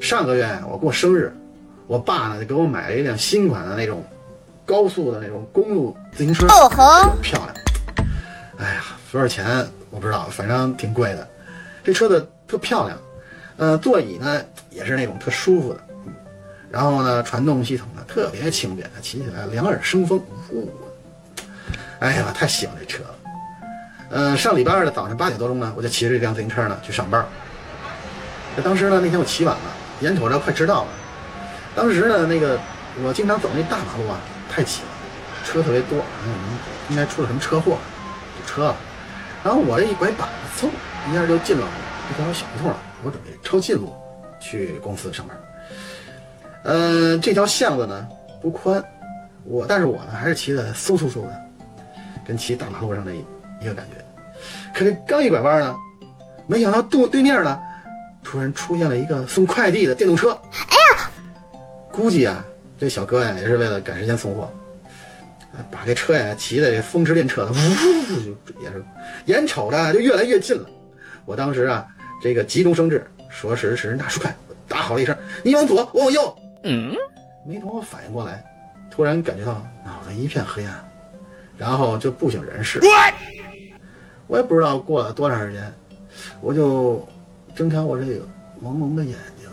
[0.00, 1.32] 上个月我过生日，
[1.86, 4.02] 我爸呢就给我买了一辆新款的那种
[4.64, 7.54] 高速的那种公路自行车，哦吼，漂亮。
[8.58, 8.82] 哎呀，
[9.12, 9.46] 多少钱
[9.90, 11.28] 我不知道，反正挺贵的。
[11.84, 12.98] 这车子特漂亮，
[13.58, 16.12] 呃，座椅呢也是那种特舒服的，嗯，
[16.70, 20.18] 然后呢，传动系统呢特别轻便，骑起来两耳生风。
[20.50, 20.68] 呜
[21.98, 23.14] 哎呀，太喜欢这车了。
[24.10, 27.24] 呃，上礼拜二的早上八点多钟呢，我就骑着这辆自行车呢去上班。
[28.56, 29.62] 那当时呢，那天我起晚了，
[30.00, 30.88] 眼瞅着快迟到了。
[31.74, 32.58] 当时呢，那个
[33.04, 34.18] 我经常走那大马路啊，
[34.50, 34.88] 太挤了，
[35.44, 36.34] 车特别多，嗯，
[36.90, 37.78] 应该出了什么车祸，
[38.36, 38.76] 堵车了。
[39.44, 40.68] 然后我这一拐板，嗖，
[41.10, 41.66] 一下就进了
[42.10, 42.76] 一条小胡同了。
[43.02, 43.94] 我准备抄近路
[44.38, 45.36] 去公司上班。
[46.64, 48.06] 呃，这条巷子呢
[48.42, 48.84] 不宽，
[49.44, 51.40] 我但是我呢还是骑的嗖嗖嗖的，
[52.26, 54.04] 跟骑大马路上的一个感觉。
[54.74, 55.74] 可是刚一拐弯呢，
[56.46, 57.58] 没想到对对面呢，
[58.22, 60.30] 突然出现了一个送快递的电动车。
[60.52, 61.10] 哎呀，
[61.90, 62.44] 估计啊，
[62.78, 64.50] 这小哥呀也是为了赶时间送货，
[65.70, 68.84] 把这车呀骑的风驰电掣的，呜就也是
[69.26, 70.68] 眼瞅着就越来越近了。
[71.24, 71.86] 我当时啊，
[72.22, 76.94] 这个急中生智，说时迟那时快，我大吼了一声：“你往左，我往右。”嗯，
[77.46, 78.44] 没等我反应过来，
[78.90, 80.84] 突然感觉到脑袋一片黑暗，
[81.56, 82.80] 然后就不省人事。
[84.26, 85.72] 我也不知道过了多长时间，
[86.40, 87.06] 我就
[87.60, 88.24] 睁开我这个
[88.64, 89.46] 朦胧的眼睛，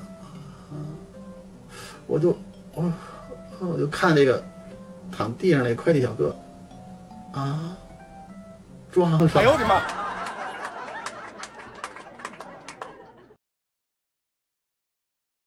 [2.08, 2.30] 我就
[2.73, 2.89] 我
[3.59, 4.41] 我就看那个
[5.11, 6.33] 躺地上那快递小哥，
[7.33, 7.75] 啊，
[8.89, 9.30] 撞上了！
[9.36, 10.06] 哎呦我的妈！